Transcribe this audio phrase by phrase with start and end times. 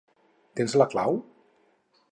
[0.59, 1.21] Tens la clau?